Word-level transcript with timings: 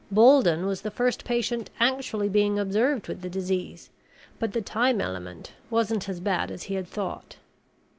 Bolden 0.09 0.65
was 0.65 0.81
the 0.81 0.89
first 0.89 1.23
patient 1.23 1.69
actually 1.79 2.27
being 2.27 2.57
observed 2.57 3.07
with 3.07 3.21
the 3.21 3.29
disease, 3.29 3.91
but 4.39 4.51
the 4.51 4.59
time 4.63 4.99
element 4.99 5.53
wasn't 5.69 6.09
as 6.09 6.19
bad 6.19 6.49
as 6.49 6.63
he 6.63 6.73
had 6.73 6.87
thought. 6.87 7.35